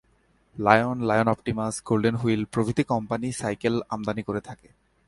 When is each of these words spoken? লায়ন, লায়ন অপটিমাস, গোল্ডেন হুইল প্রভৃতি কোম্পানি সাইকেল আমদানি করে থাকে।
লায়ন, 0.57 0.97
লায়ন 1.01 1.27
অপটিমাস, 1.27 1.73
গোল্ডেন 1.85 2.15
হুইল 2.15 2.41
প্রভৃতি 2.53 2.83
কোম্পানি 2.83 3.27
সাইকেল 3.31 3.75
আমদানি 3.89 4.21
করে 4.23 4.41
থাকে। 4.41 4.67